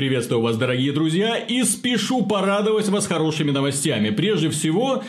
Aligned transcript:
Приветствую 0.00 0.40
вас, 0.40 0.56
дорогие 0.56 0.92
друзья, 0.92 1.36
и 1.36 1.62
спешу 1.62 2.24
порадовать 2.24 2.88
вас 2.88 3.06
хорошими 3.06 3.50
новостями. 3.50 4.08
Прежде 4.08 4.48
всего, 4.48 5.04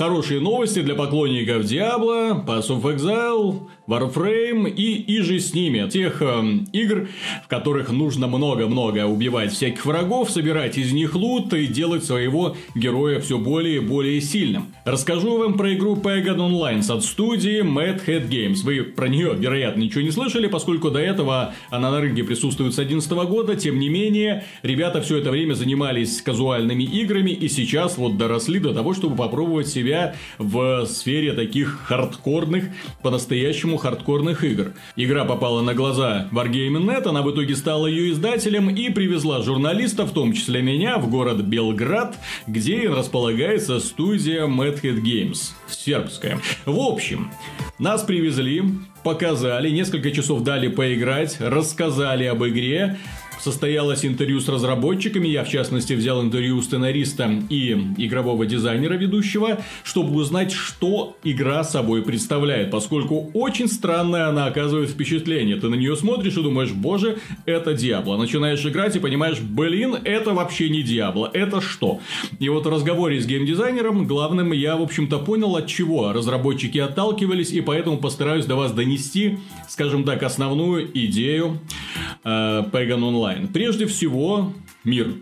Хорошие 0.00 0.40
новости 0.40 0.80
для 0.80 0.94
поклонников 0.94 1.64
Diablo, 1.64 2.42
Pass 2.46 2.70
of 2.70 2.84
Exile, 2.84 3.68
Warframe 3.86 4.70
и 4.70 5.18
иже 5.18 5.40
с 5.40 5.52
ними. 5.52 5.86
Тех 5.90 6.22
э, 6.22 6.42
игр, 6.72 7.08
в 7.44 7.48
которых 7.48 7.90
нужно 7.90 8.26
много-много 8.26 9.04
убивать 9.04 9.52
всяких 9.52 9.84
врагов, 9.84 10.30
собирать 10.30 10.78
из 10.78 10.92
них 10.92 11.14
лут 11.14 11.52
и 11.52 11.66
делать 11.66 12.02
своего 12.02 12.56
героя 12.74 13.20
все 13.20 13.36
более 13.36 13.76
и 13.76 13.80
более 13.80 14.22
сильным. 14.22 14.72
Расскажу 14.86 15.36
вам 15.36 15.58
про 15.58 15.74
игру 15.74 15.96
Pagan 15.96 16.38
Online 16.38 16.90
от 16.90 17.04
студии 17.04 17.62
Mad 17.62 18.02
Hat 18.06 18.26
Games. 18.30 18.62
Вы 18.64 18.84
про 18.84 19.06
нее, 19.06 19.34
вероятно, 19.36 19.82
ничего 19.82 20.00
не 20.00 20.12
слышали, 20.12 20.46
поскольку 20.46 20.90
до 20.90 21.00
этого 21.00 21.52
она 21.68 21.90
на 21.90 22.00
рынке 22.00 22.24
присутствует 22.24 22.72
с 22.72 22.76
2011 22.76 23.28
года. 23.28 23.54
Тем 23.54 23.78
не 23.78 23.90
менее, 23.90 24.44
ребята 24.62 25.02
все 25.02 25.18
это 25.18 25.30
время 25.30 25.52
занимались 25.52 26.22
казуальными 26.22 26.84
играми 26.84 27.32
и 27.32 27.48
сейчас 27.48 27.98
вот 27.98 28.16
доросли 28.16 28.60
до 28.60 28.72
того, 28.72 28.94
чтобы 28.94 29.14
попробовать 29.14 29.68
себя 29.68 29.89
себя 29.90 30.14
в 30.38 30.86
сфере 30.86 31.32
таких 31.32 31.80
хардкорных, 31.84 32.64
по-настоящему 33.02 33.76
хардкорных 33.76 34.44
игр. 34.44 34.72
Игра 34.96 35.24
попала 35.24 35.62
на 35.62 35.74
глаза 35.74 36.28
Wargaming.net, 36.32 37.08
она 37.08 37.22
в 37.22 37.30
итоге 37.32 37.56
стала 37.56 37.86
ее 37.86 38.12
издателем 38.12 38.70
и 38.70 38.90
привезла 38.90 39.42
журналистов, 39.42 40.10
в 40.10 40.14
том 40.14 40.32
числе 40.32 40.62
меня, 40.62 40.98
в 40.98 41.10
город 41.10 41.42
Белград, 41.42 42.16
где 42.46 42.88
располагается 42.88 43.80
студия 43.80 44.46
Madhead 44.46 45.02
Games, 45.02 45.52
сербская. 45.68 46.40
В 46.66 46.78
общем, 46.78 47.30
нас 47.78 48.02
привезли, 48.02 48.62
показали, 49.02 49.70
несколько 49.70 50.10
часов 50.10 50.42
дали 50.42 50.68
поиграть, 50.68 51.38
рассказали 51.40 52.24
об 52.24 52.44
игре, 52.44 52.98
состоялось 53.42 54.04
интервью 54.04 54.40
с 54.40 54.48
разработчиками. 54.48 55.28
Я, 55.28 55.44
в 55.44 55.48
частности, 55.48 55.94
взял 55.94 56.22
интервью 56.22 56.60
сценариста 56.62 57.30
и 57.48 57.72
игрового 57.96 58.46
дизайнера 58.46 58.94
ведущего, 58.94 59.60
чтобы 59.82 60.14
узнать, 60.14 60.52
что 60.52 61.16
игра 61.24 61.64
собой 61.64 62.02
представляет. 62.02 62.70
Поскольку 62.70 63.30
очень 63.34 63.68
странная 63.68 64.28
она 64.28 64.46
оказывает 64.46 64.90
впечатление. 64.90 65.56
Ты 65.56 65.68
на 65.68 65.74
нее 65.74 65.96
смотришь 65.96 66.36
и 66.36 66.42
думаешь, 66.42 66.72
боже, 66.72 67.18
это 67.46 67.74
Диабло. 67.74 68.16
Начинаешь 68.16 68.64
играть 68.64 68.96
и 68.96 69.00
понимаешь, 69.00 69.40
блин, 69.40 69.96
это 70.04 70.32
вообще 70.34 70.68
не 70.68 70.82
Диабло. 70.82 71.30
Это 71.32 71.60
что? 71.60 72.00
И 72.38 72.48
вот 72.48 72.66
в 72.66 72.68
разговоре 72.68 73.20
с 73.20 73.26
геймдизайнером 73.26 74.06
главным 74.06 74.52
я, 74.52 74.76
в 74.76 74.82
общем-то, 74.82 75.18
понял, 75.18 75.56
от 75.56 75.66
чего 75.66 76.12
разработчики 76.12 76.78
отталкивались, 76.78 77.52
и 77.52 77.60
поэтому 77.60 77.98
постараюсь 77.98 78.46
до 78.46 78.56
вас 78.56 78.72
донести, 78.72 79.38
скажем 79.68 80.04
так, 80.04 80.22
основную 80.22 80.90
идею 80.92 81.60
э, 82.24 82.28
Pagan 82.72 83.00
Online 83.00 83.29
онлайн. 83.30 83.48
Прежде 83.48 83.86
всего, 83.86 84.52
мир. 84.84 85.14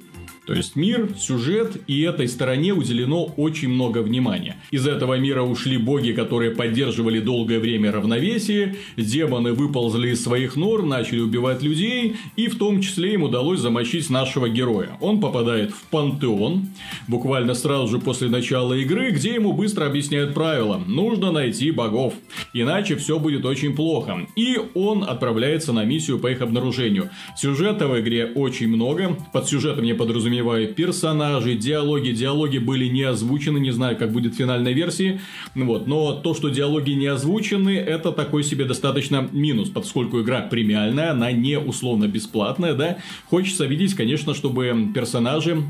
То 0.49 0.55
есть 0.55 0.77
мир, 0.77 1.11
сюжет, 1.19 1.77
и 1.87 2.01
этой 2.01 2.27
стороне 2.27 2.73
уделено 2.73 3.27
очень 3.37 3.69
много 3.69 3.99
внимания. 3.99 4.57
Из 4.71 4.87
этого 4.87 5.19
мира 5.19 5.43
ушли 5.43 5.77
боги, 5.77 6.13
которые 6.13 6.53
поддерживали 6.53 7.21
долгое 7.21 7.59
время 7.59 7.93
равновесие, 7.93 8.77
демоны 8.97 9.53
выползли 9.53 10.09
из 10.09 10.25
своих 10.25 10.57
нор, 10.57 10.87
начали 10.87 11.21
убивать 11.21 11.63
людей, 11.63 12.17
и 12.37 12.49
в 12.49 12.57
том 12.57 12.81
числе 12.81 13.13
им 13.13 13.25
удалось 13.25 13.61
замочить 13.61 14.09
нашего 14.09 14.49
героя. 14.49 14.97
Он 15.03 15.21
попадает 15.21 15.71
в 15.71 15.83
пантеон, 15.91 16.69
буквально 17.09 17.53
сразу 17.53 17.89
же 17.89 17.99
после 17.99 18.29
начала 18.29 18.73
игры, 18.73 19.11
где 19.11 19.35
ему 19.35 19.53
быстро 19.53 19.85
объясняют 19.85 20.33
правила. 20.33 20.83
Нужно 20.87 21.31
найти 21.31 21.73
богов, 21.73 22.15
иначе 22.55 22.97
все 22.97 23.19
будет 23.19 23.45
очень 23.45 23.77
плохо. 23.77 24.27
И 24.35 24.59
он 24.73 25.05
отправляется 25.05 25.75
на 25.75 25.85
миссию 25.85 26.19
по 26.19 26.29
их 26.29 26.41
обнаружению. 26.41 27.11
Сюжета 27.37 27.87
в 27.87 28.01
игре 28.01 28.33
очень 28.35 28.69
много, 28.69 29.15
под 29.35 29.47
сюжетом 29.47 29.85
я 29.85 29.95
подразумеваю 29.95 30.38
подразумеваю 30.39 30.75
персонажи, 30.75 31.55
диалоги. 31.55 32.11
Диалоги 32.11 32.59
были 32.59 32.87
не 32.87 33.03
озвучены, 33.03 33.59
не 33.59 33.73
знаю, 33.73 33.97
как 33.97 34.13
будет 34.13 34.35
в 34.35 34.37
финальной 34.37 34.73
версии. 34.73 35.21
Вот. 35.55 35.87
Но 35.87 36.13
то, 36.13 36.35
что 36.35 36.49
диалоги 36.49 36.93
не 36.93 37.07
озвучены, 37.07 37.77
это 37.77 38.13
такой 38.13 38.45
себе 38.45 38.65
достаточно 38.65 39.29
минус, 39.33 39.69
поскольку 39.69 40.21
игра 40.21 40.41
премиальная, 40.41 41.11
она 41.11 41.33
не 41.33 41.59
условно 41.59 42.07
бесплатная, 42.07 42.75
да. 42.75 42.99
Хочется 43.27 43.67
видеть, 43.67 43.95
конечно, 43.95 44.35
чтобы 44.35 44.89
персонажи 44.95 45.63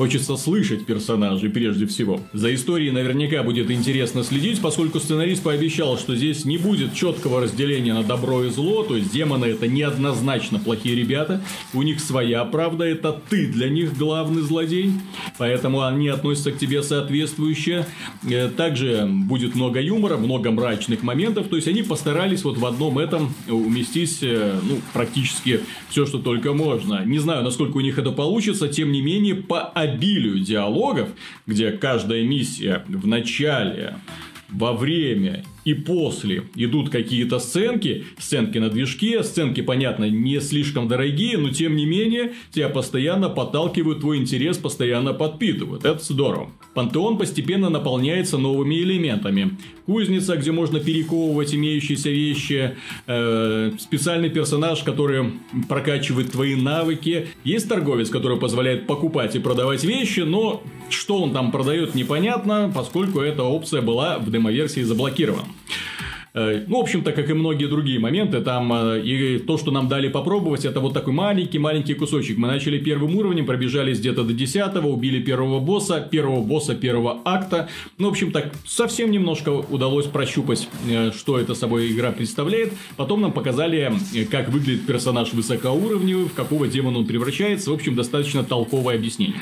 Хочется 0.00 0.38
слышать 0.38 0.86
персонажей 0.86 1.50
прежде 1.50 1.84
всего. 1.84 2.22
За 2.32 2.54
историей 2.54 2.90
наверняка 2.90 3.42
будет 3.42 3.70
интересно 3.70 4.24
следить, 4.24 4.58
поскольку 4.62 4.98
сценарист 4.98 5.42
пообещал, 5.42 5.98
что 5.98 6.16
здесь 6.16 6.46
не 6.46 6.56
будет 6.56 6.94
четкого 6.94 7.42
разделения 7.42 7.92
на 7.92 8.02
добро 8.02 8.44
и 8.44 8.48
зло, 8.48 8.82
то 8.82 8.96
есть 8.96 9.12
демоны 9.12 9.44
это 9.44 9.68
неоднозначно 9.68 10.58
плохие 10.58 10.96
ребята, 10.96 11.42
у 11.74 11.82
них 11.82 12.00
своя 12.00 12.46
правда, 12.46 12.86
это 12.86 13.20
ты 13.28 13.48
для 13.48 13.68
них 13.68 13.94
главный 13.98 14.40
злодей, 14.40 14.90
поэтому 15.36 15.82
они 15.82 16.08
относятся 16.08 16.52
к 16.52 16.58
тебе 16.58 16.82
соответствующе. 16.82 17.84
Э, 18.26 18.48
также 18.48 19.06
будет 19.06 19.54
много 19.54 19.82
юмора, 19.82 20.16
много 20.16 20.50
мрачных 20.50 21.02
моментов, 21.02 21.48
то 21.48 21.56
есть 21.56 21.68
они 21.68 21.82
постарались 21.82 22.42
вот 22.42 22.56
в 22.56 22.64
одном 22.64 22.98
этом 22.98 23.34
уместить 23.50 24.20
э, 24.22 24.58
ну, 24.66 24.80
практически 24.94 25.60
все, 25.90 26.06
что 26.06 26.18
только 26.18 26.54
можно. 26.54 27.04
Не 27.04 27.18
знаю, 27.18 27.44
насколько 27.44 27.76
у 27.76 27.80
них 27.80 27.98
это 27.98 28.12
получится, 28.12 28.66
тем 28.66 28.92
не 28.92 29.02
менее, 29.02 29.34
по 29.34 29.70
обилию 29.92 30.38
диалогов, 30.40 31.10
где 31.46 31.72
каждая 31.72 32.22
миссия 32.24 32.84
в 32.86 33.06
начале, 33.06 33.94
во 34.48 34.72
время 34.72 35.44
и 35.70 35.74
после 35.74 36.42
идут 36.56 36.90
какие-то 36.90 37.38
сценки, 37.38 38.04
сценки 38.18 38.58
на 38.58 38.70
движке, 38.70 39.22
сценки, 39.22 39.60
понятно, 39.60 40.10
не 40.10 40.40
слишком 40.40 40.88
дорогие, 40.88 41.38
но 41.38 41.50
тем 41.50 41.76
не 41.76 41.86
менее 41.86 42.32
тебя 42.50 42.68
постоянно 42.68 43.28
подталкивают, 43.28 44.00
твой 44.00 44.18
интерес 44.18 44.58
постоянно 44.58 45.12
подпитывают. 45.12 45.84
Это 45.84 46.02
здорово. 46.02 46.50
Пантеон 46.74 47.18
постепенно 47.18 47.70
наполняется 47.70 48.36
новыми 48.36 48.80
элементами. 48.80 49.56
Кузница, 49.86 50.36
где 50.36 50.50
можно 50.50 50.80
перековывать 50.80 51.54
имеющиеся 51.54 52.10
вещи, 52.10 52.76
э, 53.06 53.72
специальный 53.78 54.30
персонаж, 54.30 54.82
который 54.82 55.34
прокачивает 55.68 56.32
твои 56.32 56.56
навыки. 56.56 57.28
Есть 57.44 57.68
торговец, 57.68 58.08
который 58.08 58.38
позволяет 58.38 58.88
покупать 58.88 59.36
и 59.36 59.38
продавать 59.38 59.84
вещи, 59.84 60.20
но 60.20 60.64
что 60.92 61.22
он 61.22 61.32
там 61.32 61.50
продает 61.50 61.94
непонятно, 61.94 62.70
поскольку 62.74 63.20
эта 63.20 63.42
опция 63.42 63.82
была 63.82 64.18
в 64.18 64.30
демоверсии 64.30 64.82
заблокирована. 64.82 65.48
Э, 66.32 66.62
ну, 66.66 66.78
в 66.78 66.80
общем-то, 66.80 67.12
как 67.12 67.28
и 67.28 67.32
многие 67.32 67.66
другие 67.66 67.98
моменты, 67.98 68.40
там 68.40 68.72
э, 68.72 69.00
и 69.02 69.38
то, 69.38 69.58
что 69.58 69.70
нам 69.70 69.88
дали 69.88 70.08
попробовать, 70.08 70.64
это 70.64 70.80
вот 70.80 70.94
такой 70.94 71.12
маленький-маленький 71.12 71.94
кусочек. 71.94 72.38
Мы 72.38 72.46
начали 72.46 72.78
первым 72.78 73.16
уровнем, 73.16 73.46
пробежались 73.46 73.98
где-то 73.98 74.22
до 74.22 74.32
10 74.32 74.60
убили 74.84 75.20
первого 75.20 75.58
босса, 75.58 76.00
первого 76.00 76.42
босса 76.42 76.74
первого 76.74 77.20
акта. 77.24 77.68
Ну, 77.98 78.08
в 78.08 78.10
общем, 78.12 78.30
так 78.30 78.52
совсем 78.64 79.10
немножко 79.10 79.50
удалось 79.50 80.06
прощупать, 80.06 80.68
э, 80.88 81.10
что 81.12 81.38
это 81.38 81.54
собой 81.54 81.90
игра 81.90 82.12
представляет. 82.12 82.72
Потом 82.96 83.22
нам 83.22 83.32
показали, 83.32 83.92
как 84.30 84.50
выглядит 84.50 84.86
персонаж 84.86 85.32
высокоуровневый, 85.32 86.26
в 86.26 86.34
какого 86.34 86.68
демона 86.68 86.98
он 86.98 87.06
превращается. 87.06 87.70
В 87.70 87.74
общем, 87.74 87.96
достаточно 87.96 88.44
толковое 88.44 88.94
объяснение. 88.94 89.36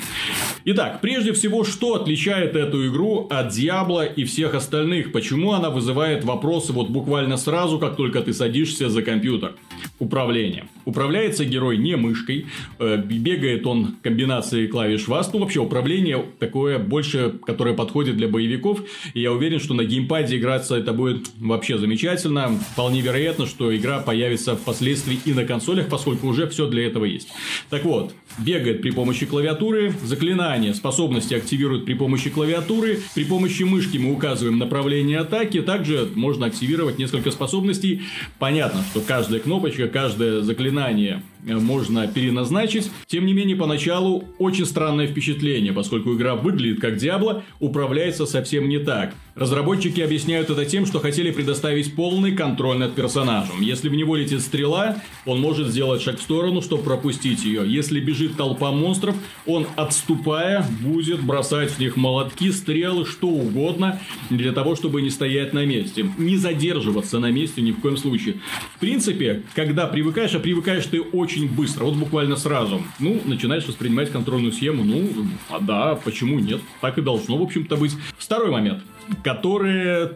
Итак, 0.64 1.00
прежде 1.02 1.32
всего, 1.32 1.64
что 1.64 1.94
отличает 1.94 2.56
эту 2.56 2.88
игру 2.88 3.26
от 3.30 3.50
Диабло 3.50 4.04
и 4.04 4.24
всех 4.24 4.54
остальных? 4.54 5.12
Почему 5.12 5.52
она 5.52 5.70
вызывает 5.70 6.24
вопросы 6.24 6.72
вот 6.78 6.90
буквально 6.90 7.36
сразу, 7.36 7.80
как 7.80 7.96
только 7.96 8.20
ты 8.20 8.32
садишься 8.32 8.88
за 8.88 9.02
компьютер. 9.02 9.54
Управление. 9.98 10.68
Управляется 10.84 11.44
герой 11.44 11.76
не 11.76 11.96
мышкой, 11.96 12.46
э, 12.78 12.96
бегает 12.96 13.66
он 13.66 13.96
комбинацией 14.02 14.68
клавиш 14.68 15.08
ВАС. 15.08 15.32
Ну, 15.32 15.40
вообще, 15.40 15.60
управление 15.60 16.24
такое 16.38 16.78
больше, 16.78 17.34
которое 17.44 17.74
подходит 17.74 18.16
для 18.16 18.28
боевиков. 18.28 18.80
И 19.14 19.20
я 19.20 19.32
уверен, 19.32 19.60
что 19.60 19.74
на 19.74 19.84
геймпаде 19.84 20.38
играться 20.38 20.76
это 20.76 20.92
будет 20.92 21.28
вообще 21.38 21.78
замечательно. 21.78 22.58
Вполне 22.72 23.00
вероятно, 23.00 23.46
что 23.46 23.76
игра 23.76 24.00
появится 24.00 24.56
впоследствии 24.56 25.18
и 25.24 25.32
на 25.32 25.44
консолях, 25.44 25.88
поскольку 25.88 26.28
уже 26.28 26.48
все 26.48 26.66
для 26.68 26.86
этого 26.86 27.04
есть. 27.04 27.28
Так 27.70 27.84
вот, 27.84 28.14
бегает 28.38 28.82
при 28.82 28.90
помощи 28.90 29.26
клавиатуры, 29.26 29.92
заклинания, 30.02 30.72
способности 30.74 31.34
активируют 31.34 31.84
при 31.84 31.94
помощи 31.94 32.30
клавиатуры, 32.30 33.00
при 33.14 33.24
помощи 33.24 33.64
мышки 33.64 33.98
мы 33.98 34.12
указываем 34.12 34.58
направление 34.58 35.18
атаки, 35.18 35.60
также 35.60 36.08
можно 36.14 36.46
активировать 36.46 36.68
активировать 36.68 36.98
несколько 36.98 37.30
способностей. 37.30 38.02
Понятно, 38.38 38.82
что 38.90 39.00
каждая 39.00 39.40
кнопочка, 39.40 39.87
каждое 39.88 40.42
заклинание 40.42 41.22
э, 41.46 41.54
можно 41.54 42.06
переназначить. 42.06 42.90
Тем 43.06 43.26
не 43.26 43.32
менее, 43.32 43.56
поначалу 43.56 44.24
очень 44.38 44.66
странное 44.66 45.06
впечатление, 45.06 45.72
поскольку 45.72 46.14
игра 46.14 46.34
выглядит 46.34 46.80
как 46.80 46.96
Диабло, 46.96 47.42
управляется 47.60 48.26
совсем 48.26 48.68
не 48.68 48.78
так. 48.78 49.14
Разработчики 49.38 50.00
объясняют 50.00 50.50
это 50.50 50.64
тем, 50.64 50.84
что 50.84 50.98
хотели 50.98 51.30
предоставить 51.30 51.94
полный 51.94 52.32
контроль 52.32 52.78
над 52.78 52.96
персонажем. 52.96 53.60
Если 53.60 53.88
в 53.88 53.94
него 53.94 54.16
летит 54.16 54.40
стрела, 54.40 55.00
он 55.26 55.40
может 55.40 55.68
сделать 55.68 56.02
шаг 56.02 56.18
в 56.18 56.22
сторону, 56.22 56.60
чтобы 56.60 56.82
пропустить 56.82 57.44
ее. 57.44 57.62
Если 57.64 58.00
бежит 58.00 58.36
толпа 58.36 58.72
монстров, 58.72 59.14
он, 59.46 59.68
отступая, 59.76 60.66
будет 60.80 61.22
бросать 61.22 61.70
в 61.70 61.78
них 61.78 61.96
молотки, 61.96 62.50
стрелы, 62.50 63.06
что 63.06 63.28
угодно, 63.28 64.00
для 64.28 64.50
того, 64.50 64.74
чтобы 64.74 65.02
не 65.02 65.10
стоять 65.10 65.52
на 65.52 65.64
месте. 65.64 66.10
Не 66.18 66.36
задерживаться 66.36 67.20
на 67.20 67.30
месте 67.30 67.62
ни 67.62 67.70
в 67.70 67.78
коем 67.78 67.96
случае. 67.96 68.40
В 68.74 68.80
принципе, 68.80 69.44
когда 69.54 69.86
привыкаешь, 69.86 70.34
а 70.34 70.40
привыкаешь 70.40 70.86
ты 70.86 71.00
очень 71.00 71.48
быстро, 71.48 71.84
вот 71.84 71.94
буквально 71.94 72.34
сразу. 72.34 72.82
Ну, 72.98 73.20
начинаешь 73.24 73.66
воспринимать 73.68 74.10
контрольную 74.10 74.52
схему, 74.52 74.82
ну, 74.82 75.08
а 75.48 75.60
да, 75.60 75.94
почему 75.94 76.40
нет? 76.40 76.60
Так 76.80 76.98
и 76.98 77.02
должно, 77.02 77.38
в 77.38 77.42
общем-то, 77.42 77.76
быть. 77.76 77.92
Второй 78.18 78.50
момент, 78.50 78.82
который 79.22 80.10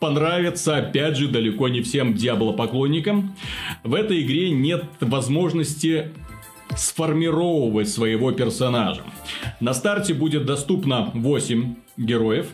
понравится, 0.00 0.76
опять 0.76 1.16
же, 1.16 1.28
далеко 1.28 1.68
не 1.68 1.82
всем 1.82 2.14
Диабло-поклонникам. 2.14 3.34
В 3.82 3.94
этой 3.94 4.22
игре 4.22 4.50
нет 4.50 4.84
возможности 5.00 6.12
сформировать 6.76 7.88
своего 7.88 8.32
персонажа. 8.32 9.02
На 9.60 9.74
старте 9.74 10.14
будет 10.14 10.44
доступно 10.44 11.10
8 11.14 11.74
героев, 11.96 12.48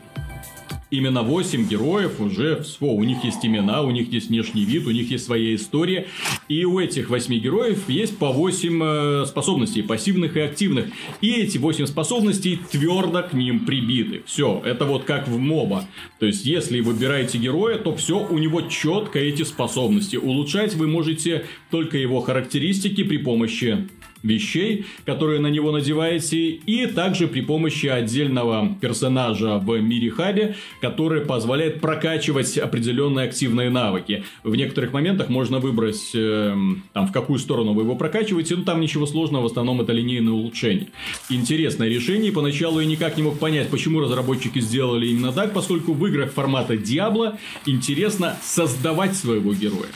именно 0.96 1.23
8 1.23 1.69
героев 1.69 2.20
уже, 2.20 2.64
о, 2.81 2.94
у 2.94 3.05
них 3.05 3.25
есть 3.25 3.44
имена, 3.44 3.82
у 3.82 3.91
них 3.91 4.12
есть 4.12 4.29
внешний 4.29 4.64
вид, 4.64 4.87
у 4.87 4.91
них 4.91 5.11
есть 5.11 5.25
своя 5.25 5.55
история. 5.55 6.06
И 6.49 6.64
у 6.64 6.79
этих 6.79 7.11
8 7.11 7.35
героев 7.38 7.88
есть 7.88 8.19
по 8.19 8.32
8 8.32 8.82
э, 8.82 9.26
способностей, 9.26 9.82
пассивных 9.82 10.37
и 10.37 10.41
активных. 10.41 10.87
И 11.20 11.32
эти 11.32 11.58
8 11.58 11.87
способностей 11.87 12.58
твердо 12.70 13.23
к 13.23 13.32
ним 13.32 13.64
прибиты. 13.67 14.23
Все, 14.26 14.62
это 14.64 14.85
вот 14.85 15.05
как 15.05 15.29
в 15.29 15.38
моба. 15.38 15.87
То 16.19 16.26
есть, 16.26 16.44
если 16.44 16.81
выбираете 16.81 17.38
героя, 17.38 17.79
то 17.79 17.94
все, 17.94 18.19
у 18.19 18.38
него 18.38 18.62
четко 18.62 19.19
эти 19.19 19.43
способности. 19.43 20.17
Улучшать 20.17 20.75
вы 20.75 20.87
можете 20.87 21.46
только 21.70 21.99
его 21.99 22.20
характеристики 22.20 23.02
при 23.02 23.19
помощи 23.19 23.88
вещей, 24.25 24.87
которые 25.05 25.38
на 25.38 25.49
него 25.49 25.71
надеваете, 25.71 26.49
и 26.49 26.87
также 26.87 27.29
при 27.29 27.43
помощи 27.43 27.87
отдельного 27.87 28.75
персонажа 28.81 29.59
в 29.59 29.79
мире 29.81 30.11
хабе, 30.11 30.56
который 30.81 31.21
позволяет 31.21 31.81
прокачивать 31.81 32.59
определенные 32.59 33.29
активные 33.29 33.71
навыки. 33.71 34.25
В 34.43 34.56
некоторых 34.56 34.93
моментах 34.93 35.29
можно 35.29 35.59
выбрать, 35.59 36.11
э, 36.15 36.56
там, 36.93 37.06
в 37.06 37.12
какую 37.12 37.38
сторону 37.38 37.75
вы 37.75 37.82
его 37.82 37.94
прокачиваете, 37.94 38.56
ну, 38.56 38.65
там 38.65 38.81
ничего 38.81 39.06
сложного, 39.06 39.43
в 39.43 39.47
основном 39.47 39.81
это 39.82 39.93
линейное 39.93 40.32
улучшение. 40.32 40.88
Интересное 41.29 41.88
решение, 41.88 42.32
поначалу 42.32 42.81
я 42.81 42.87
никак 42.87 43.17
не 43.17 43.23
мог 43.23 43.38
понять, 43.38 43.69
почему 43.69 44.00
разработчики 44.00 44.61
сделали 44.61 45.06
именно 45.09 45.32
так, 45.32 45.53
поскольку 45.53 45.93
в 45.93 46.06
играх 46.06 46.32
формата 46.32 46.75
Diablo 46.75 47.37
интересно 47.67 48.37
создавать 48.43 49.15
своего 49.17 49.53
героя. 49.53 49.88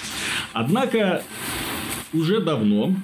Однако, 0.53 1.23
уже 2.13 2.41
давно 2.41 2.95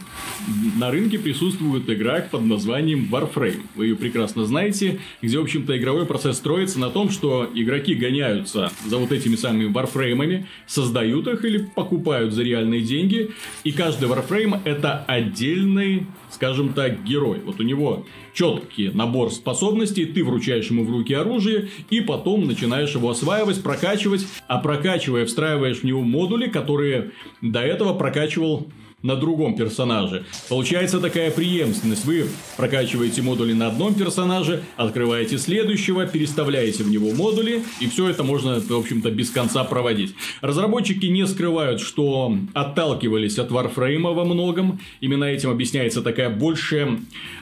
на 0.77 0.91
рынке 0.91 1.19
присутствует 1.19 1.89
игра 1.89 2.21
под 2.21 2.43
названием 2.43 3.09
Warframe. 3.11 3.63
Вы 3.75 3.87
ее 3.87 3.97
прекрасно 3.97 4.45
знаете, 4.45 5.01
где, 5.23 5.39
в 5.39 5.43
общем-то, 5.43 5.77
игровой 5.77 6.07
процесс 6.07 6.37
строится 6.37 6.79
на 6.79 6.91
том, 6.91 7.11
что 7.11 7.51
игроки 7.55 7.95
гоняются 7.95 8.71
за 8.87 8.99
вот 8.99 9.13
этими 9.13 9.37
самыми 9.37 9.73
Warframe'ами, 9.73 10.47
создают 10.67 11.27
их 11.29 11.45
или 11.45 11.59
покупают 11.59 12.33
за 12.33 12.43
реальные 12.43 12.83
деньги, 12.83 13.31
и 13.65 13.73
каждый 13.73 14.09
Warframe 14.09 14.61
это 14.65 15.05
отдельный, 15.07 16.07
скажем 16.31 16.73
так, 16.73 17.05
герой. 17.05 17.41
Вот 17.45 17.61
у 17.61 17.63
него 17.63 18.07
четкий 18.33 18.91
набор 18.91 19.31
способностей, 19.31 20.05
ты 20.05 20.25
вручаешь 20.25 20.69
ему 20.71 20.85
в 20.85 20.91
руки 20.91 21.15
оружие, 21.15 21.69
и 21.91 22.01
потом 22.01 22.47
начинаешь 22.47 22.95
его 22.95 23.11
осваивать, 23.11 23.63
прокачивать, 23.63 24.27
а 24.49 24.59
прокачивая, 24.59 25.25
встраиваешь 25.25 25.79
в 25.79 25.85
него 25.85 26.03
модули, 26.03 26.49
которые 26.49 27.13
до 27.41 27.61
этого 27.61 27.95
прокачивал 27.95 28.69
на 29.05 29.17
другом 29.17 29.55
персонаже. 29.55 30.25
Получается 30.49 30.99
такая 30.99 31.31
преемственность. 31.31 32.07
Вы 32.07 32.27
прокачиваете 32.57 33.23
модули 33.23 33.53
на 33.53 33.69
одном 33.69 33.95
персонаже, 33.95 34.63
открываете 34.77 35.39
следующего, 35.39 36.07
переставляете 36.07 36.83
в 36.83 36.91
него 36.91 37.11
модули, 37.13 37.63
и 37.81 37.87
все 37.87 38.09
это 38.09 38.25
можно, 38.25 38.61
в 38.61 38.73
общем-то, 38.73 39.11
без 39.11 39.31
конца 39.31 39.63
проводить. 39.63 40.15
Разработчики 40.41 41.07
не 41.07 41.27
скрывают, 41.27 41.81
что 41.81 42.37
отталкивались 42.55 43.39
от 43.39 43.51
Warframe 43.51 44.15
во 44.15 44.25
многом. 44.25 44.81
Именно 45.01 45.25
этим 45.25 45.51
объясняется 45.51 46.01
такая 46.01 46.31
большая 46.31 46.99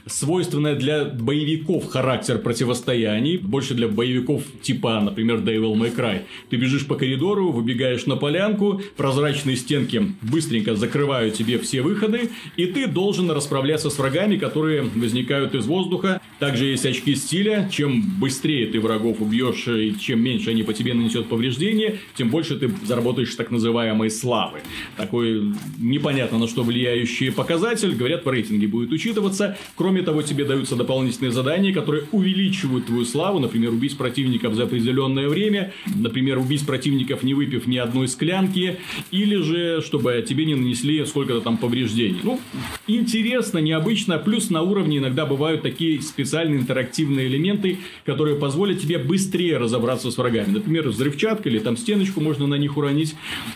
свойственная 0.07 0.75
для 0.75 1.05
боевиков 1.05 1.87
характер 1.87 2.39
противостояний, 2.39 3.37
больше 3.37 3.75
для 3.75 3.87
боевиков 3.87 4.43
типа, 4.63 5.01
например, 5.01 5.37
Devil 5.37 5.75
May 5.75 5.95
Cry. 5.95 6.23
Ты 6.51 6.57
бежишь 6.57 6.87
по 6.87 6.97
коридору, 6.97 7.53
выбегаешь 7.53 8.07
на 8.07 8.17
полянку, 8.17 8.83
прозрачные 8.97 9.57
стенки 9.57 10.15
быстренько 10.23 10.75
закрывают 10.75 11.35
тебе 11.35 11.52
все 11.59 11.83
выходы, 11.83 12.31
и 12.57 12.67
ты 12.67 12.87
должен 12.87 13.31
расправляться 13.31 13.91
с 13.91 13.99
врагами, 13.99 14.37
которые 14.37 14.83
возникают 14.83 15.55
из 15.55 15.67
воздуха. 15.67 16.21
Также 16.39 16.67
есть 16.67 16.87
очки 16.87 17.15
стиля, 17.15 17.69
чем 17.71 18.03
быстрее 18.19 18.67
ты 18.67 18.81
врагов 18.81 19.21
убьешь 19.21 19.69
и 19.69 19.97
чем 19.99 20.21
меньше 20.23 20.51
они 20.51 20.63
по 20.63 20.73
тебе 20.73 20.95
нанесет 20.95 21.29
повреждения, 21.29 21.99
тем 22.15 22.31
больше 22.31 22.59
ты 22.59 22.71
заработаешь 22.85 23.35
так 23.35 23.51
называемой 23.51 24.11
славы. 24.11 24.61
Такой 24.97 25.53
непонятно 25.79 26.39
на 26.39 26.49
что 26.49 26.63
влияющий 26.63 27.31
показатель, 27.33 27.95
говорят, 27.95 28.25
в 28.25 28.31
рейтинге 28.31 28.67
будет 28.67 28.93
учитываться. 28.93 29.57
Кроме 29.77 30.03
того, 30.03 30.23
тебе 30.23 30.45
даются 30.45 30.77
дополнительные 30.77 31.33
задания, 31.33 31.73
которые 31.73 32.05
увеличивают 32.13 32.87
твою 32.87 33.05
славу, 33.05 33.39
например, 33.39 33.71
убить 33.71 33.97
противников 33.97 34.55
за 34.55 34.65
определенное 34.65 35.29
время, 35.29 35.73
например, 35.95 36.39
убить 36.39 36.67
противников, 36.67 37.23
не 37.23 37.35
выпив 37.35 37.67
ни 37.67 37.77
одной 37.77 38.09
склянки, 38.09 38.79
или 39.11 39.37
же, 39.37 39.83
чтобы 39.83 40.25
тебе 40.27 40.45
не 40.45 40.55
нанесли 40.55 41.05
сколько-то 41.05 41.41
там 41.43 41.57
повреждений. 41.57 42.21
Ну, 42.23 42.41
интересно, 42.87 43.59
необычно, 43.59 44.19
плюс 44.19 44.51
на 44.51 44.63
уровне 44.63 44.99
иногда 44.99 45.27
бывают 45.27 45.63
такие 45.63 46.01
специальные 46.01 46.61
интерактивные 46.61 47.27
элементы, 47.27 47.79
которые 48.05 48.37
позволят 48.37 48.81
тебе 48.81 48.99
быстрее 48.99 49.59
разобраться 49.59 50.11
с 50.11 50.17
врагами. 50.17 50.53
Например, 50.53 50.89
взрывчатка 50.89 51.49
или 51.49 51.59
там 51.59 51.77
стеночку 51.77 52.21
можно 52.21 52.47
на 52.47 52.55
них 52.55 52.77
уронить. 52.77 53.15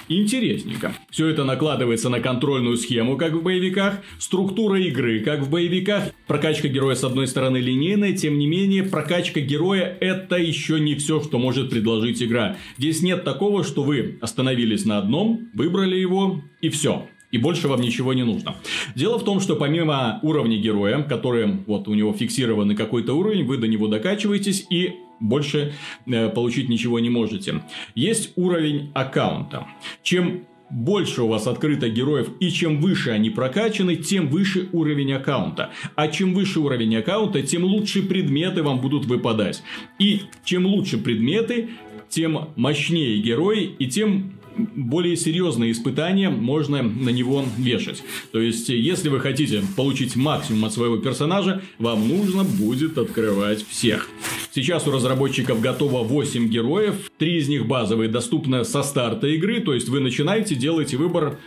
Интересненько. 0.08 0.94
Все 1.10 1.28
это 1.28 1.44
накладывается 1.44 2.08
на 2.08 2.20
контрольную 2.20 2.76
схему, 2.76 3.16
как 3.16 3.32
в 3.32 3.42
боевиках, 3.42 4.00
структура 4.18 4.80
игры, 4.80 5.20
как 5.20 5.40
в 5.40 5.50
боевиках, 5.50 6.04
Прокачка 6.26 6.66
героя 6.66 6.96
с 6.96 7.04
одной 7.04 7.28
стороны 7.28 7.58
линейная, 7.58 8.12
тем 8.12 8.36
не 8.38 8.48
менее 8.48 8.82
прокачка 8.82 9.38
героя 9.40 9.96
это 10.00 10.36
еще 10.36 10.80
не 10.80 10.96
все, 10.96 11.22
что 11.22 11.38
может 11.38 11.70
предложить 11.70 12.20
игра. 12.20 12.56
Здесь 12.78 13.00
нет 13.00 13.22
такого, 13.22 13.62
что 13.62 13.84
вы 13.84 14.18
остановились 14.20 14.84
на 14.84 14.98
одном, 14.98 15.48
выбрали 15.54 15.94
его 15.96 16.42
и 16.60 16.68
все. 16.68 17.06
И 17.36 17.38
больше 17.38 17.68
вам 17.68 17.82
ничего 17.82 18.14
не 18.14 18.22
нужно. 18.22 18.56
Дело 18.94 19.18
в 19.18 19.24
том, 19.24 19.40
что 19.40 19.56
помимо 19.56 20.20
уровня 20.22 20.56
героя, 20.56 21.02
которым 21.02 21.64
вот 21.66 21.86
у 21.86 21.92
него 21.92 22.14
фиксированный 22.14 22.74
какой-то 22.74 23.12
уровень, 23.12 23.44
вы 23.44 23.58
до 23.58 23.68
него 23.68 23.88
докачиваетесь 23.88 24.66
и 24.70 24.94
больше 25.20 25.74
э, 26.06 26.30
получить 26.30 26.70
ничего 26.70 26.98
не 26.98 27.10
можете. 27.10 27.62
Есть 27.94 28.32
уровень 28.36 28.90
аккаунта. 28.94 29.66
Чем 30.02 30.46
больше 30.70 31.24
у 31.24 31.28
вас 31.28 31.46
открыто 31.46 31.90
героев, 31.90 32.30
и 32.40 32.48
чем 32.48 32.80
выше 32.80 33.10
они 33.10 33.28
прокачаны, 33.28 33.96
тем 33.96 34.28
выше 34.28 34.70
уровень 34.72 35.12
аккаунта. 35.12 35.72
А 35.94 36.08
чем 36.08 36.32
выше 36.32 36.60
уровень 36.60 36.96
аккаунта, 36.96 37.42
тем 37.42 37.64
лучше 37.64 38.02
предметы 38.02 38.62
вам 38.62 38.81
будут 38.81 39.05
выпадать. 39.05 39.62
И 39.98 40.22
чем 40.43 40.64
лучше 40.64 40.96
предметы, 40.96 41.69
тем 42.08 42.48
мощнее 42.56 43.20
герои, 43.20 43.74
и 43.78 43.86
тем 43.88 44.32
более 44.56 45.17
серьезные 45.17 45.72
испытания 45.72 46.31
можно 46.31 46.82
на 46.82 47.10
него 47.10 47.44
вешать. 47.56 48.03
То 48.32 48.41
есть, 48.41 48.69
если 48.69 49.08
вы 49.08 49.20
хотите 49.20 49.63
получить 49.77 50.17
максимум 50.17 50.67
от 50.67 50.72
своего 50.72 50.96
персонажа, 50.98 51.63
вам 51.79 52.08
нужно 52.08 52.44
будет 52.44 52.98
открывать 52.98 53.67
всех. 53.69 54.08
Сейчас 54.53 54.86
у 54.86 54.91
разработчиков 54.91 55.60
готово 55.60 56.03
8 56.03 56.48
героев, 56.48 57.10
3 57.19 57.39
из 57.39 57.48
них 57.48 57.67
базовые, 57.67 58.08
доступны 58.08 58.65
со 58.65 58.82
старта 58.82 59.27
игры, 59.27 59.60
то 59.60 59.75
есть 59.75 59.89
вы 59.89 60.01
начинаете, 60.01 60.55
делаете 60.55 60.96
выбор 60.96 61.39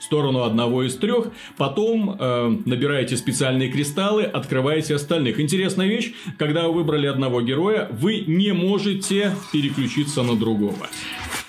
сторону 0.00 0.42
одного 0.42 0.84
из 0.84 0.96
трех, 0.96 1.28
потом 1.56 2.16
э, 2.18 2.58
набираете 2.64 3.16
специальные 3.16 3.70
кристаллы, 3.70 4.22
открываете 4.22 4.94
остальных. 4.94 5.40
Интересная 5.40 5.86
вещь, 5.86 6.12
когда 6.38 6.66
вы 6.66 6.74
выбрали 6.74 7.06
одного 7.06 7.42
героя, 7.42 7.88
вы 7.90 8.20
не 8.20 8.52
можете 8.52 9.34
переключиться 9.52 10.22
на 10.22 10.36
другого 10.36 10.88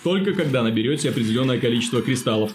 только 0.03 0.33
когда 0.33 0.63
наберете 0.63 1.09
определенное 1.09 1.59
количество 1.59 2.01
кристаллов. 2.01 2.51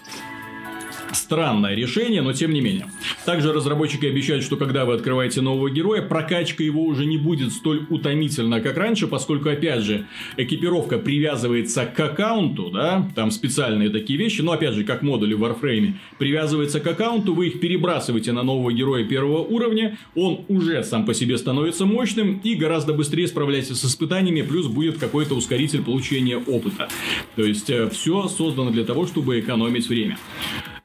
Странное 1.15 1.75
решение, 1.75 2.21
но 2.21 2.33
тем 2.33 2.51
не 2.53 2.59
менее. 2.59 2.87
Также 3.25 3.53
разработчики 3.53 4.05
обещают, 4.05 4.43
что 4.43 4.57
когда 4.57 4.83
вы 4.83 4.95
открываете 4.95 5.39
нового 5.39 5.69
героя, 5.69 6.01
прокачка 6.01 6.61
его 6.61 6.83
уже 6.83 7.05
не 7.05 7.17
будет 7.17 7.53
столь 7.53 7.85
утомительна, 7.89 8.59
как 8.59 8.77
раньше, 8.77 9.07
поскольку, 9.07 9.49
опять 9.49 9.81
же, 9.81 10.05
экипировка 10.35 10.97
привязывается 10.97 11.85
к 11.85 11.97
аккаунту, 11.99 12.69
да, 12.69 13.09
там 13.15 13.31
специальные 13.31 13.89
такие 13.89 14.19
вещи, 14.19 14.41
но, 14.41 14.51
опять 14.51 14.73
же, 14.73 14.83
как 14.83 15.03
модули 15.03 15.33
в 15.33 15.43
Warframe, 15.43 15.93
привязывается 16.19 16.81
к 16.81 16.87
аккаунту, 16.87 17.33
вы 17.33 17.47
их 17.47 17.61
перебрасываете 17.61 18.33
на 18.33 18.43
нового 18.43 18.73
героя 18.73 19.05
первого 19.05 19.39
уровня, 19.39 19.97
он 20.15 20.41
уже 20.49 20.83
сам 20.83 21.05
по 21.05 21.13
себе 21.13 21.37
становится 21.37 21.85
мощным 21.85 22.41
и 22.43 22.55
гораздо 22.55 22.93
быстрее 22.93 23.27
справляется 23.27 23.73
с 23.73 23.85
испытаниями, 23.85 24.41
плюс 24.41 24.67
будет 24.67 24.97
какой-то 24.97 25.35
ускоритель 25.35 25.81
получения 25.81 26.37
опыта. 26.37 26.89
То 27.37 27.43
есть, 27.43 27.69
э, 27.69 27.89
все 27.89 28.27
создано 28.27 28.71
для 28.71 28.83
того, 28.83 29.07
чтобы 29.07 29.39
экономить 29.39 29.87
время. 29.87 30.17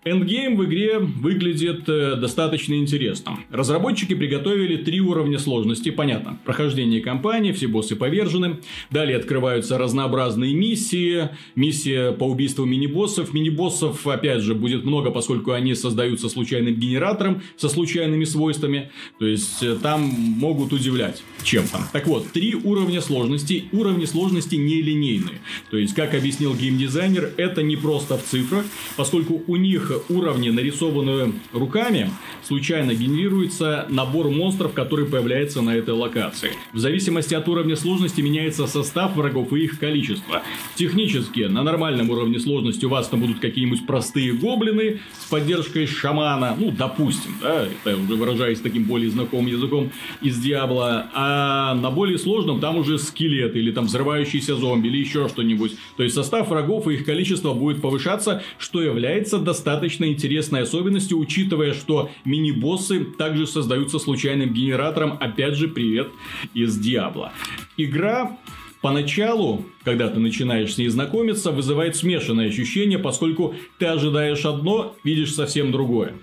Эндгейм 0.02 0.56
в 0.56 0.64
игре 0.64 0.98
выглядит 0.98 1.86
э, 1.86 2.16
достаточно 2.16 2.72
интересно. 2.72 3.38
Разработчики 3.50 4.14
приготовили 4.14 4.78
три 4.78 4.98
уровня 4.98 5.38
сложности, 5.38 5.90
понятно. 5.90 6.38
Прохождение 6.46 7.02
кампании, 7.02 7.52
все 7.52 7.66
боссы 7.66 7.96
повержены. 7.96 8.60
Далее 8.90 9.18
открываются 9.18 9.76
разнообразные 9.76 10.54
миссии. 10.54 11.28
Миссия 11.54 12.12
по 12.12 12.24
убийству 12.24 12.64
мини-боссов. 12.64 13.34
Мини-боссов, 13.34 14.06
опять 14.06 14.40
же, 14.40 14.54
будет 14.54 14.86
много, 14.86 15.10
поскольку 15.10 15.52
они 15.52 15.74
создаются 15.74 16.30
случайным 16.30 16.76
генератором, 16.76 17.42
со 17.58 17.68
случайными 17.68 18.24
свойствами. 18.24 18.90
То 19.18 19.26
есть, 19.26 19.62
э, 19.62 19.76
там 19.82 20.00
могут 20.00 20.72
удивлять 20.72 21.22
чем-то. 21.42 21.78
Так 21.92 22.06
вот, 22.06 22.32
три 22.32 22.54
уровня 22.54 23.02
сложности. 23.02 23.64
Уровни 23.70 24.06
сложности 24.06 24.54
нелинейные. 24.54 25.42
То 25.70 25.76
есть, 25.76 25.92
как 25.92 26.14
объяснил 26.14 26.54
геймдизайнер, 26.54 27.34
это 27.36 27.62
не 27.62 27.76
просто 27.76 28.16
в 28.16 28.22
цифрах, 28.22 28.64
поскольку 28.96 29.42
у 29.46 29.56
них 29.56 29.89
уровне, 30.08 30.52
нарисованные 30.52 31.32
руками, 31.52 32.10
случайно 32.42 32.94
генерируется 32.94 33.86
набор 33.88 34.30
монстров, 34.30 34.72
который 34.72 35.06
появляется 35.06 35.62
на 35.62 35.76
этой 35.76 35.94
локации. 35.94 36.52
В 36.72 36.78
зависимости 36.78 37.34
от 37.34 37.48
уровня 37.48 37.76
сложности 37.76 38.20
меняется 38.20 38.66
состав 38.66 39.16
врагов 39.16 39.52
и 39.52 39.64
их 39.64 39.78
количество. 39.78 40.42
Технически, 40.76 41.40
на 41.42 41.62
нормальном 41.62 42.10
уровне 42.10 42.38
сложности 42.38 42.84
у 42.84 42.88
вас 42.88 43.08
там 43.08 43.20
будут 43.20 43.40
какие-нибудь 43.40 43.86
простые 43.86 44.32
гоблины 44.32 45.00
с 45.18 45.26
поддержкой 45.26 45.86
шамана, 45.86 46.56
ну, 46.58 46.70
допустим, 46.70 47.34
да, 47.42 47.66
это 47.66 47.96
уже 47.96 48.14
выражаясь 48.14 48.60
таким 48.60 48.84
более 48.84 49.10
знакомым 49.10 49.46
языком 49.46 49.90
из 50.20 50.38
Диабла, 50.38 51.10
а 51.14 51.74
на 51.74 51.90
более 51.90 52.18
сложном 52.18 52.60
там 52.60 52.76
уже 52.76 52.98
скелеты 52.98 53.58
или 53.58 53.72
там 53.72 53.86
взрывающиеся 53.86 54.56
зомби 54.56 54.88
или 54.88 54.98
еще 54.98 55.28
что-нибудь. 55.28 55.76
То 55.96 56.02
есть 56.02 56.14
состав 56.14 56.48
врагов 56.48 56.88
и 56.88 56.94
их 56.94 57.04
количество 57.04 57.52
будет 57.52 57.80
повышаться, 57.80 58.42
что 58.58 58.82
является 58.82 59.38
достаточно 59.38 59.79
достаточно 59.80 60.04
интересной 60.04 60.62
особенностью, 60.62 61.18
учитывая, 61.18 61.72
что 61.72 62.10
мини-боссы 62.26 63.04
также 63.04 63.46
создаются 63.46 63.98
случайным 63.98 64.52
генератором. 64.52 65.16
Опять 65.18 65.54
же, 65.54 65.68
привет 65.68 66.08
из 66.54 66.78
Диабла. 66.78 67.32
Игра 67.76 68.36
Поначалу, 68.82 69.66
когда 69.84 70.08
ты 70.08 70.18
начинаешь 70.20 70.72
с 70.72 70.78
ней 70.78 70.88
знакомиться, 70.88 71.50
вызывает 71.52 71.96
смешанное 71.96 72.48
ощущение, 72.48 72.98
поскольку 72.98 73.54
ты 73.78 73.84
ожидаешь 73.84 74.46
одно, 74.46 74.96
видишь 75.04 75.34
совсем 75.34 75.70
другое. 75.70 76.14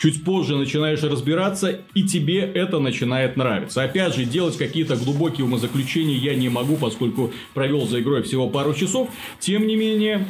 Чуть 0.00 0.24
позже 0.24 0.56
начинаешь 0.56 1.02
разбираться, 1.02 1.82
и 1.92 2.04
тебе 2.04 2.38
это 2.38 2.78
начинает 2.78 3.36
нравиться. 3.36 3.82
Опять 3.82 4.16
же, 4.16 4.24
делать 4.24 4.56
какие-то 4.56 4.96
глубокие 4.96 5.44
умозаключения 5.44 6.16
я 6.16 6.34
не 6.34 6.48
могу, 6.48 6.78
поскольку 6.78 7.34
провел 7.52 7.86
за 7.86 8.00
игрой 8.00 8.22
всего 8.22 8.48
пару 8.48 8.72
часов. 8.72 9.10
Тем 9.40 9.66
не 9.66 9.76
менее, 9.76 10.26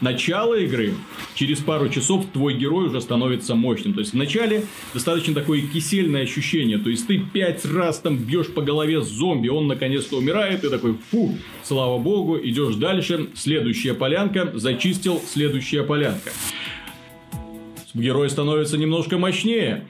начало 0.00 0.54
игры 0.54 0.94
через 1.34 1.58
пару 1.58 1.88
часов 1.88 2.26
твой 2.32 2.54
герой 2.54 2.88
уже 2.88 3.00
становится 3.00 3.54
мощным. 3.54 3.94
То 3.94 4.00
есть 4.00 4.12
вначале 4.12 4.64
достаточно 4.94 5.34
такое 5.34 5.62
кисельное 5.62 6.22
ощущение. 6.22 6.78
То 6.78 6.90
есть 6.90 7.06
ты 7.06 7.18
пять 7.18 7.64
раз 7.64 7.98
там 8.00 8.18
бьешь 8.18 8.48
по 8.48 8.62
голове 8.62 9.00
зомби, 9.02 9.48
он 9.48 9.66
наконец-то 9.66 10.16
умирает, 10.18 10.64
и 10.64 10.70
такой, 10.70 10.96
фу, 11.10 11.36
слава 11.62 11.98
богу, 11.98 12.38
идешь 12.42 12.76
дальше, 12.76 13.28
следующая 13.34 13.94
полянка, 13.94 14.50
зачистил, 14.54 15.20
следующая 15.26 15.82
полянка. 15.82 16.30
Герой 17.94 18.28
становится 18.28 18.76
немножко 18.76 19.16
мощнее, 19.16 19.86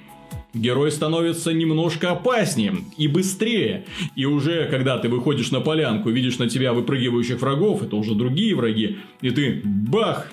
герой 0.56 0.90
становится 0.90 1.52
немножко 1.52 2.10
опаснее 2.10 2.76
и 2.96 3.08
быстрее. 3.08 3.86
И 4.14 4.24
уже 4.24 4.66
когда 4.66 4.98
ты 4.98 5.08
выходишь 5.08 5.50
на 5.50 5.60
полянку, 5.60 6.10
видишь 6.10 6.38
на 6.38 6.48
тебя 6.48 6.72
выпрыгивающих 6.72 7.40
врагов, 7.40 7.82
это 7.82 7.96
уже 7.96 8.14
другие 8.14 8.54
враги, 8.54 8.98
и 9.20 9.30
ты 9.30 9.60
бах, 9.64 10.30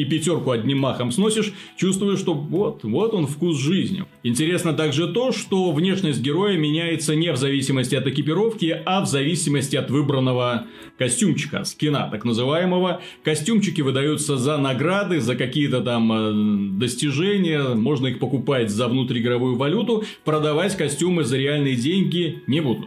и 0.00 0.04
пятерку 0.06 0.50
одним 0.52 0.78
махом 0.78 1.12
сносишь, 1.12 1.52
чувствуешь, 1.76 2.20
что 2.20 2.32
вот, 2.32 2.84
вот 2.84 3.12
он 3.12 3.26
вкус 3.26 3.58
жизни. 3.58 4.04
Интересно 4.22 4.72
также 4.72 5.08
то, 5.08 5.30
что 5.30 5.72
внешность 5.72 6.22
героя 6.22 6.56
меняется 6.56 7.14
не 7.14 7.30
в 7.32 7.36
зависимости 7.36 7.94
от 7.94 8.06
экипировки, 8.06 8.80
а 8.86 9.02
в 9.02 9.06
зависимости 9.06 9.76
от 9.76 9.90
выбранного 9.90 10.66
костюмчика, 10.98 11.64
скина 11.64 12.08
так 12.10 12.24
называемого. 12.24 13.02
Костюмчики 13.22 13.82
выдаются 13.82 14.38
за 14.38 14.56
награды, 14.56 15.20
за 15.20 15.36
какие-то 15.36 15.82
там 15.82 16.12
э, 16.12 16.78
достижения, 16.78 17.74
можно 17.74 18.06
их 18.06 18.18
покупать 18.20 18.70
за 18.70 18.88
внутриигровую 18.88 19.56
валюту, 19.56 20.04
продавать 20.24 20.76
костюмы 20.78 21.24
за 21.24 21.36
реальные 21.36 21.76
деньги 21.76 22.42
не 22.46 22.60
будут. 22.60 22.86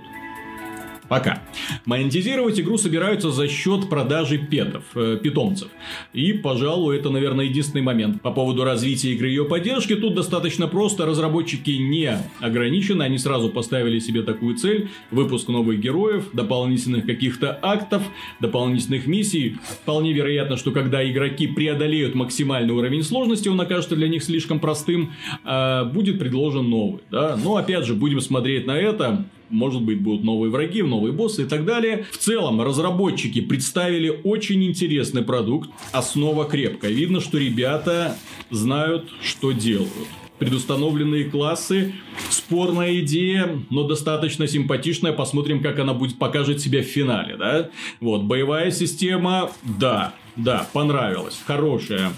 Пока. 1.09 1.43
Монетизировать 1.85 2.59
игру 2.59 2.77
собираются 2.77 3.31
за 3.31 3.47
счет 3.47 3.89
продажи 3.89 4.37
петов, 4.37 4.83
э, 4.95 5.17
питомцев. 5.21 5.69
И, 6.13 6.33
пожалуй, 6.33 6.97
это, 6.97 7.09
наверное, 7.09 7.45
единственный 7.45 7.81
момент. 7.81 8.21
По 8.21 8.31
поводу 8.31 8.63
развития 8.63 9.11
игры 9.13 9.27
и 9.27 9.31
ее 9.31 9.45
поддержки, 9.45 9.95
тут 9.95 10.15
достаточно 10.15 10.67
просто. 10.67 11.05
Разработчики 11.05 11.71
не 11.71 12.17
ограничены, 12.39 13.03
они 13.03 13.17
сразу 13.17 13.49
поставили 13.49 13.99
себе 13.99 14.21
такую 14.21 14.55
цель. 14.55 14.89
Выпуск 15.11 15.49
новых 15.49 15.79
героев, 15.79 16.29
дополнительных 16.33 17.05
каких-то 17.05 17.59
актов, 17.61 18.03
дополнительных 18.39 19.07
миссий. 19.07 19.57
Вполне 19.83 20.13
вероятно, 20.13 20.57
что 20.57 20.71
когда 20.71 21.07
игроки 21.09 21.47
преодолеют 21.47 22.15
максимальный 22.15 22.73
уровень 22.73 23.03
сложности, 23.03 23.49
он 23.49 23.59
окажется 23.59 23.95
для 23.95 24.07
них 24.07 24.23
слишком 24.23 24.59
простым, 24.59 25.13
а 25.43 25.85
будет 25.85 26.19
предложен 26.19 26.69
новый. 26.69 27.01
Да? 27.11 27.37
Но, 27.43 27.57
опять 27.57 27.85
же, 27.85 27.93
будем 27.93 28.21
смотреть 28.21 28.65
на 28.65 28.77
это 28.77 29.25
может 29.53 29.81
быть, 29.81 30.01
будут 30.01 30.23
новые 30.23 30.51
враги, 30.51 30.81
новые 30.81 31.13
боссы 31.13 31.43
и 31.43 31.45
так 31.45 31.65
далее. 31.65 32.05
В 32.11 32.17
целом, 32.17 32.61
разработчики 32.61 33.39
представили 33.39 34.21
очень 34.23 34.63
интересный 34.63 35.21
продукт, 35.21 35.69
основа 35.91 36.45
крепкая. 36.45 36.91
Видно, 36.91 37.21
что 37.21 37.37
ребята 37.37 38.17
знают, 38.49 39.09
что 39.21 39.51
делают 39.51 40.07
предустановленные 40.39 41.25
классы. 41.25 41.93
Спорная 42.29 42.99
идея, 42.99 43.63
но 43.69 43.83
достаточно 43.83 44.47
симпатичная. 44.47 45.13
Посмотрим, 45.13 45.61
как 45.61 45.79
она 45.79 45.93
будет 45.93 46.17
покажет 46.17 46.59
себя 46.59 46.81
в 46.81 46.87
финале, 46.87 47.37
да? 47.37 47.69
Вот, 48.01 48.23
боевая 48.23 48.71
система, 48.71 49.51
да, 49.63 50.13
да, 50.35 50.67
понравилась, 50.73 51.39
хорошая 51.45 52.11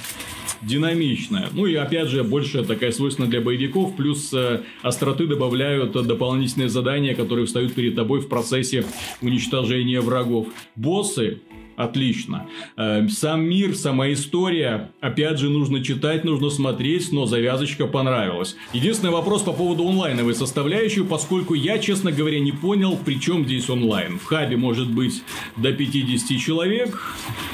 динамичная. 0.66 1.50
Ну 1.52 1.66
и 1.66 1.76
опять 1.76 2.08
же, 2.10 2.24
больше 2.24 2.64
такая 2.64 2.92
свойственная 2.92 3.30
для 3.30 3.42
боевиков, 3.42 3.96
плюс 3.96 4.34
э, 4.34 4.62
остроты 4.82 5.28
добавляют 5.28 5.94
дополнительные 5.94 6.70
задания, 6.70 7.16
которые 7.16 7.46
встают 7.46 7.74
перед 7.74 7.96
тобой 7.96 8.20
в 8.20 8.28
процессе 8.28 8.86
уничтожения 9.22 10.02
врагов. 10.02 10.48
Боссы 10.76 11.42
Отлично. 11.76 12.48
Э, 12.78 13.08
сам 13.10 13.44
мир, 13.44 13.76
сама 13.76 14.12
история, 14.14 14.92
опять 15.02 15.40
же, 15.40 15.50
нужно 15.50 15.84
читать, 15.84 16.24
нужно 16.24 16.50
смотреть, 16.50 17.12
но 17.12 17.26
завязочка 17.26 17.86
понравилась. 17.86 18.56
Единственный 18.72 19.12
вопрос 19.12 19.42
по 19.42 19.52
поводу 19.52 19.88
онлайновой 19.88 20.36
составляющей, 20.36 21.04
поскольку 21.04 21.54
я, 21.54 21.78
честно 21.78 22.12
говоря, 22.12 22.40
не 22.40 22.54
понял, 22.54 22.98
при 22.98 23.20
чем 23.20 23.46
здесь 23.46 23.70
онлайн. 23.70 24.20
В 24.20 24.26
хабе 24.26 24.56
может 24.56 24.90
быть 24.90 25.22
до 25.58 25.74
50 25.74 26.40
человек. 26.40 27.02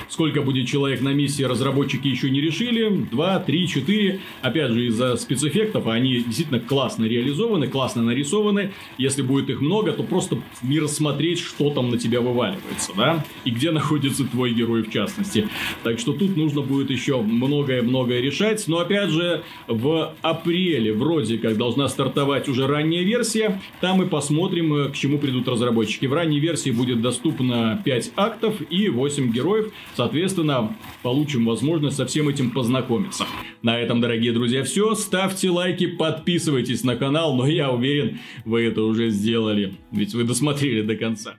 Сколько 0.08 0.42
будет 0.42 0.68
человек 0.68 1.02
на 1.02 1.14
миссии, 1.14 1.44
разработчики 1.44 2.08
еще 2.08 2.30
не 2.30 2.42
решили. 2.42 3.08
2, 3.12 3.40
3, 3.40 3.68
4. 3.68 4.20
Опять 4.42 4.72
же, 4.72 4.86
из-за 4.88 5.16
спецэффектов 5.16 5.88
они 5.88 6.22
действительно 6.22 6.60
классно 6.60 7.06
реализованы, 7.06 7.68
классно 7.68 8.04
нарисованы. 8.04 8.72
Если 8.98 9.22
будет 9.24 9.50
их 9.50 9.62
много, 9.62 9.94
то 9.94 10.04
просто 10.04 10.38
не 10.62 10.80
рассмотреть, 10.80 11.40
что 11.40 11.72
там 11.72 11.90
на 11.90 11.98
тебя 11.98 12.22
вываливается, 12.22 12.92
да? 12.96 13.26
И 13.46 13.52
где 13.52 13.72
находится 13.72 14.11
находится 14.12 14.26
твой 14.26 14.54
герой 14.54 14.84
в 14.84 14.92
частности. 14.92 15.48
Так 15.84 16.00
что 16.00 16.14
тут 16.14 16.36
нужно 16.38 16.62
будет 16.62 16.90
еще 16.90 17.22
многое-многое 17.22 18.22
решать. 18.22 18.68
Но 18.68 18.80
опять 18.80 19.10
же, 19.10 19.44
в 19.68 20.14
апреле 20.22 20.94
вроде 20.94 21.38
как 21.38 21.58
должна 21.58 21.88
стартовать 21.88 22.50
уже 22.50 22.68
ранняя 22.68 23.04
версия. 23.04 23.60
Там 23.80 23.98
мы 23.98 24.08
посмотрим, 24.08 24.74
э, 24.74 24.90
к 24.90 24.96
чему 24.96 25.18
придут 25.18 25.48
разработчики. 25.48 26.06
В 26.06 26.14
ранней 26.14 26.40
версии 26.40 26.72
будет 26.72 27.02
доступно 27.02 27.82
5 27.84 28.12
актов 28.16 28.56
и 28.70 28.90
8 28.90 29.32
героев. 29.32 29.72
Соответственно, 29.96 30.76
получим 31.04 31.46
возможность 31.46 31.98
со 31.98 32.06
всем 32.06 32.30
этим 32.30 32.52
познакомиться. 32.52 33.26
На 33.62 33.80
этом, 33.80 34.02
дорогие 34.02 34.34
друзья, 34.34 34.64
все. 34.64 34.96
Ставьте 34.96 35.50
лайки, 35.50 35.88
подписывайтесь 35.88 36.84
на 36.84 36.96
канал. 36.96 37.36
Но 37.36 37.48
я 37.48 37.72
уверен, 37.72 38.20
вы 38.46 38.64
это 38.64 38.84
уже 38.84 39.10
сделали. 39.10 39.74
Ведь 39.92 40.14
вы 40.14 40.24
досмотрели 40.24 40.82
до 40.82 40.96
конца. 40.96 41.36